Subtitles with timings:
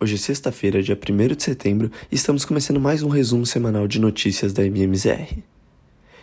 [0.00, 3.98] Hoje é sexta-feira, dia 1 de setembro, e estamos começando mais um resumo semanal de
[3.98, 5.42] notícias da MMZR.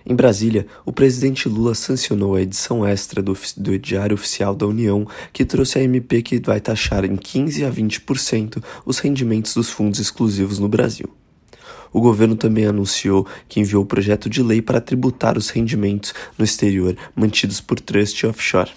[0.06, 5.06] Em Brasília, o presidente Lula sancionou a edição extra do, do Diário Oficial da União,
[5.34, 10.00] que trouxe a MP que vai taxar em 15 a 20% os rendimentos dos fundos
[10.00, 11.10] exclusivos no Brasil.
[11.92, 16.46] O governo também anunciou que enviou o projeto de lei para tributar os rendimentos no
[16.46, 18.72] exterior mantidos por trust offshore.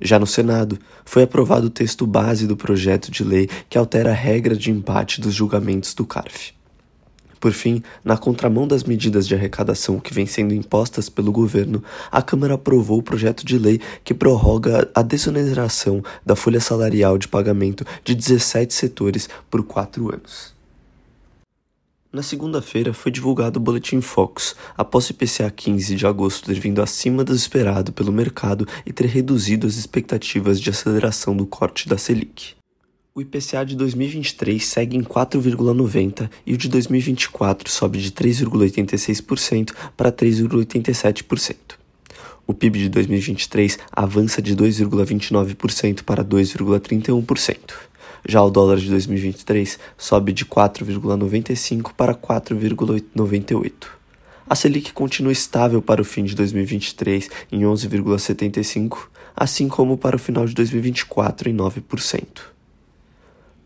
[0.00, 4.14] Já no Senado, foi aprovado o texto base do projeto de lei que altera a
[4.14, 6.54] regra de empate dos julgamentos do CARF.
[7.40, 11.82] Por fim, na contramão das medidas de arrecadação que vêm sendo impostas pelo governo,
[12.12, 17.26] a Câmara aprovou o projeto de lei que prorroga a desoneração da folha salarial de
[17.26, 20.59] pagamento de 17 setores por quatro anos.
[22.12, 26.82] Na segunda-feira foi divulgado o Boletim Focus, após o IPCA 15 de agosto ter vindo
[26.82, 31.96] acima do esperado pelo mercado e ter reduzido as expectativas de aceleração do corte da
[31.96, 32.54] Selic.
[33.14, 40.10] O IPCA de 2023 segue em 4,90 e o de 2024 sobe de 3,86% para
[40.10, 41.78] 3,87%.
[42.44, 47.89] O PIB de 2023 avança de 2,29% para 2,31%.
[48.28, 53.72] Já o dólar de 2023 sobe de 4,95 para 4,98.
[54.48, 60.18] A Selic continua estável para o fim de 2023 em 11,75, assim como para o
[60.18, 62.26] final de 2024 em 9%.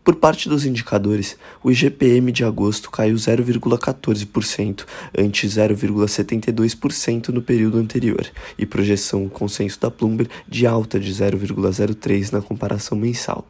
[0.05, 4.85] Por parte dos indicadores, o IGPM de agosto caiu 0,14%,
[5.17, 8.23] ante 0,72% no período anterior,
[8.55, 13.47] e projeção consenso da Bloomberg de alta de 0,03% na comparação mensal.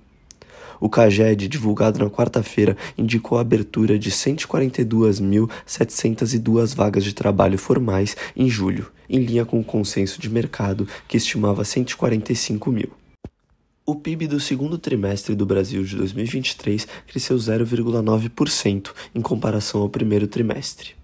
[0.79, 8.49] O CAGED, divulgado na quarta-feira, indicou a abertura de 142.702 vagas de trabalho formais em
[8.49, 12.89] julho, em linha com o consenso de mercado, que estimava 145 mil.
[13.85, 20.27] O PIB do segundo trimestre do Brasil de 2023 cresceu 0,9% em comparação ao primeiro
[20.27, 20.95] trimestre.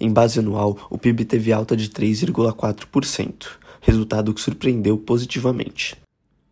[0.00, 3.46] Em base anual, o PIB teve alta de 3,4%,
[3.80, 5.96] resultado que surpreendeu positivamente.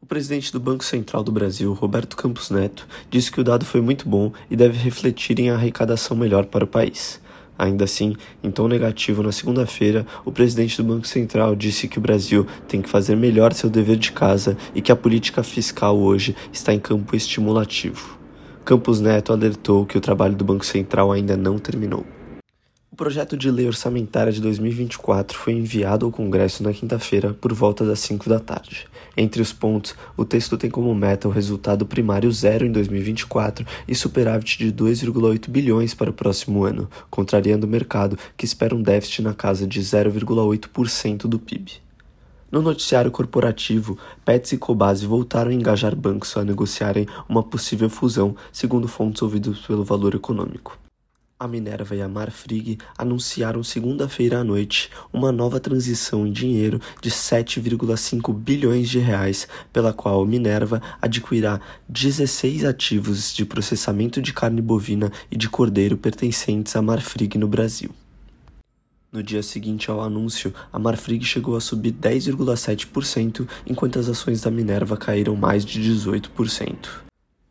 [0.06, 3.80] O presidente do Banco Central do Brasil, Roberto Campos Neto, disse que o dado foi
[3.80, 7.20] muito bom e deve refletir em arrecadação melhor para o país.
[7.58, 12.00] Ainda assim, em tom negativo, na segunda-feira, o presidente do Banco Central disse que o
[12.00, 16.36] Brasil tem que fazer melhor seu dever de casa e que a política fiscal hoje
[16.52, 18.16] está em campo estimulativo.
[18.64, 22.06] Campos Neto alertou que o trabalho do Banco Central ainda não terminou.
[22.96, 27.84] O projeto de lei orçamentária de 2024 foi enviado ao Congresso na quinta-feira por volta
[27.84, 28.88] das 5 da tarde.
[29.14, 33.94] Entre os pontos, o texto tem como meta o resultado primário zero em 2024 e
[33.94, 39.20] superávit de 2,8 bilhões para o próximo ano, contrariando o mercado, que espera um déficit
[39.20, 41.72] na casa de 0,8% do PIB.
[42.50, 48.34] No noticiário corporativo, Pets e Cobase voltaram a engajar bancos a negociarem uma possível fusão,
[48.50, 50.85] segundo fontes ouvidas pelo Valor Econômico.
[51.38, 57.10] A Minerva e a Marfrig anunciaram segunda-feira à noite uma nova transição em dinheiro de
[57.10, 61.60] 7,5 bilhões de reais, pela qual a Minerva adquirirá
[61.90, 67.90] 16 ativos de processamento de carne bovina e de cordeiro pertencentes à Marfrig no Brasil.
[69.12, 74.50] No dia seguinte ao anúncio, a Marfrig chegou a subir 10,7%, enquanto as ações da
[74.50, 77.05] Minerva caíram mais de 18%.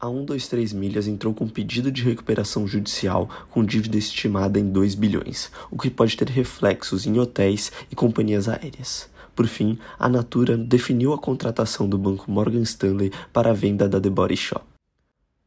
[0.05, 5.51] A 123 Milhas entrou com pedido de recuperação judicial com dívida estimada em 2 bilhões,
[5.71, 9.09] o que pode ter reflexos em hotéis e companhias aéreas.
[9.35, 13.99] Por fim, a Natura definiu a contratação do banco Morgan Stanley para a venda da
[13.99, 14.63] The Body Shop.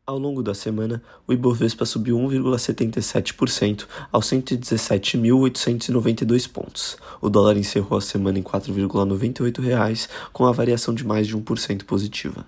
[0.04, 6.96] Ao longo da semana, o Ibovespa subiu 1,77% aos 117.892 pontos.
[7.20, 11.84] O dólar encerrou a semana em R$ 4,98, com a variação de mais de 1%
[11.84, 12.44] positiva.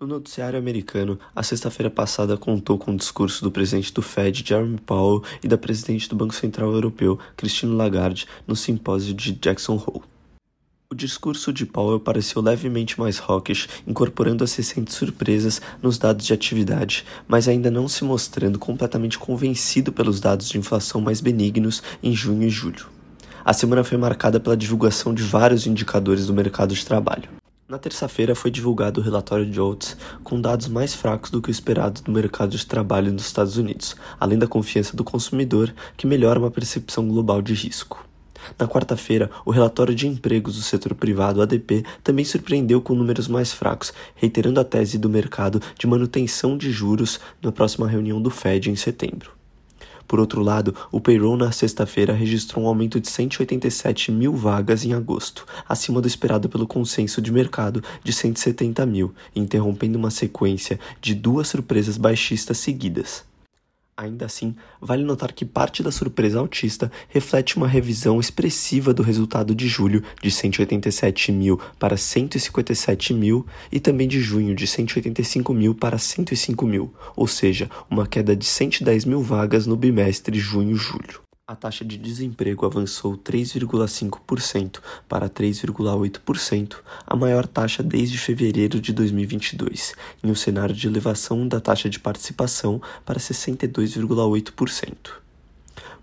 [0.00, 4.78] No noticiário americano, a sexta-feira passada contou com o discurso do presidente do Fed, Jeremy
[4.78, 10.04] Powell, e da presidente do Banco Central Europeu, Christine Lagarde, no simpósio de Jackson Hole.
[10.88, 16.32] O discurso de Powell pareceu levemente mais hawkish, incorporando as recentes surpresas nos dados de
[16.32, 22.14] atividade, mas ainda não se mostrando completamente convencido pelos dados de inflação mais benignos em
[22.14, 22.86] junho e julho.
[23.44, 27.28] A semana foi marcada pela divulgação de vários indicadores do mercado de trabalho.
[27.68, 29.94] Na terça-feira foi divulgado o relatório de Oates,
[30.24, 33.94] com dados mais fracos do que o esperado do mercado de trabalho nos Estados Unidos,
[34.18, 38.08] além da confiança do consumidor, que melhora uma percepção global de risco.
[38.58, 43.52] Na quarta-feira, o relatório de empregos do setor privado, ADP, também surpreendeu com números mais
[43.52, 48.70] fracos, reiterando a tese do mercado de manutenção de juros na próxima reunião do Fed
[48.70, 49.37] em setembro.
[50.08, 54.94] Por outro lado, o payroll na sexta-feira registrou um aumento de 187 mil vagas em
[54.94, 61.14] agosto, acima do esperado pelo consenso de mercado de 170 mil, interrompendo uma sequência de
[61.14, 63.27] duas surpresas baixistas seguidas.
[64.00, 69.56] Ainda assim, vale notar que parte da surpresa altista reflete uma revisão expressiva do resultado
[69.56, 75.74] de julho de 187 mil para 157 mil e também de junho de 185 mil
[75.74, 81.56] para 105 mil, ou seja, uma queda de 110 mil vagas no bimestre junho-julho a
[81.56, 90.30] taxa de desemprego avançou 3,5% para 3,8%, a maior taxa desde fevereiro de 2022, em
[90.30, 94.92] um cenário de elevação da taxa de participação para 62,8%.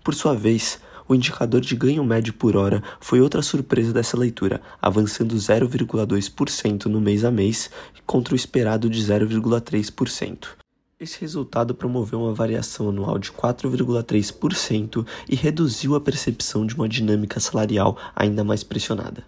[0.02, 4.60] Por sua vez, o indicador de ganho médio por hora foi outra surpresa dessa leitura,
[4.82, 7.70] avançando 0,2% no mês a mês,
[8.04, 10.65] contra o esperado de 0,3%.
[10.98, 17.38] Esse resultado promoveu uma variação anual de 4,3% e reduziu a percepção de uma dinâmica
[17.38, 19.22] salarial ainda mais pressionada.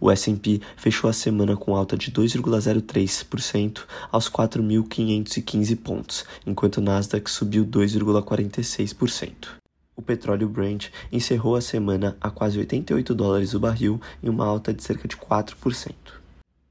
[0.00, 7.30] O S&P fechou a semana com alta de 2,03% aos 4.515 pontos, enquanto o Nasdaq
[7.30, 9.48] subiu 2,46%.
[9.94, 14.72] O petróleo Brent encerrou a semana a quase 88 dólares o barril em uma alta
[14.72, 15.92] de cerca de 4%.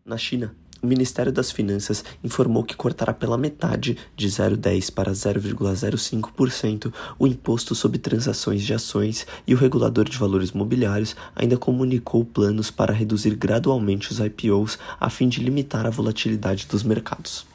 [0.04, 6.94] Na China, o Ministério das Finanças informou que cortará pela metade, de 0,10% para 0,05%,
[7.18, 12.70] o imposto sobre transações de ações e o regulador de valores mobiliários ainda comunicou planos
[12.70, 17.46] para reduzir gradualmente os IPOs a fim de limitar a volatilidade dos mercados.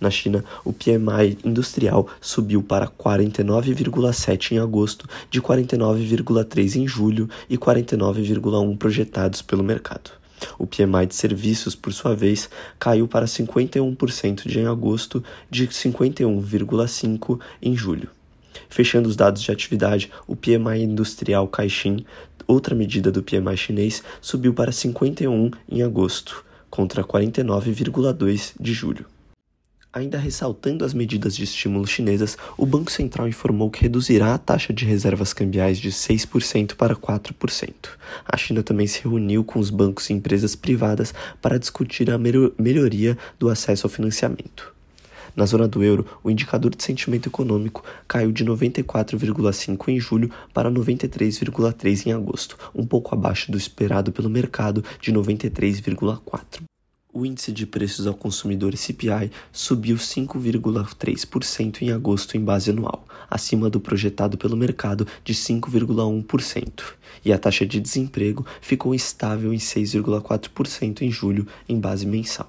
[0.00, 7.58] Na China, o PMI industrial subiu para 49,7 em agosto, de 49,3 em julho e
[7.58, 10.19] 49,1 projetados pelo mercado.
[10.58, 12.48] O PMI de serviços, por sua vez,
[12.78, 18.08] caiu para 51% de em agosto, de 51,5% em julho.
[18.68, 22.04] Fechando os dados de atividade, o PMI industrial Caixin,
[22.46, 29.06] outra medida do PMI chinês, subiu para 51 em agosto, contra 49,2 de julho.
[29.92, 34.72] Ainda ressaltando as medidas de estímulo chinesas, o Banco Central informou que reduzirá a taxa
[34.72, 37.72] de reservas cambiais de 6% para 4%.
[38.24, 43.18] A China também se reuniu com os bancos e empresas privadas para discutir a melhoria
[43.36, 44.72] do acesso ao financiamento.
[45.34, 50.70] Na zona do euro, o indicador de sentimento econômico caiu de 94,5 em julho para
[50.70, 56.62] 93,3 em agosto, um pouco abaixo do esperado pelo mercado de 93,4.
[57.12, 63.68] O índice de preços ao consumidor CPI subiu 5,3% em agosto em base anual, acima
[63.68, 71.02] do projetado pelo mercado de 5,1%, e a taxa de desemprego ficou estável em 6,4%
[71.02, 72.48] em julho em base mensal.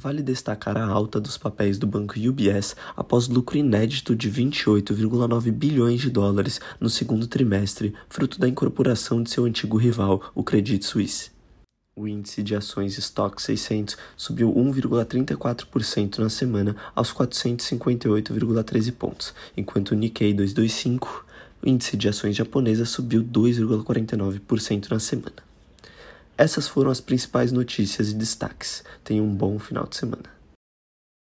[0.00, 6.00] Vale destacar a alta dos papéis do banco UBS após lucro inédito de 28,9 bilhões
[6.00, 11.37] de dólares no segundo trimestre, fruto da incorporação de seu antigo rival, o Credit Suisse.
[11.98, 19.94] O índice de ações Stock 600 subiu 1,34% na semana aos 458,13 pontos, enquanto o
[19.96, 21.26] Nikkei 225,
[21.60, 25.42] o índice de ações japonesas, subiu 2,49% na semana.
[26.36, 28.84] Essas foram as principais notícias e destaques.
[29.02, 30.37] Tenha um bom final de semana.